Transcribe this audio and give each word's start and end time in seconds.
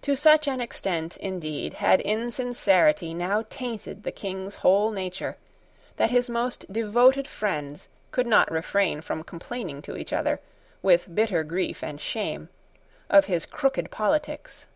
To 0.00 0.16
such 0.16 0.48
an 0.48 0.58
extent, 0.62 1.18
indeed, 1.18 1.74
had 1.74 2.00
insincerity 2.00 3.12
now 3.12 3.44
tainted 3.50 4.04
the 4.04 4.10
King's 4.10 4.56
whole 4.64 4.90
nature, 4.90 5.36
that 5.96 6.10
his 6.10 6.30
most 6.30 6.64
devoted 6.72 7.28
friends 7.28 7.88
could 8.10 8.26
not 8.26 8.50
refrain 8.50 9.02
from 9.02 9.22
complaining 9.22 9.82
to 9.82 9.98
each 9.98 10.14
other, 10.14 10.40
with 10.80 11.14
bitter 11.14 11.44
grief 11.44 11.84
and 11.84 12.00
shame, 12.00 12.48
of 13.10 13.26
his 13.26 13.44
crooked 13.44 13.90
politics. 13.90 14.66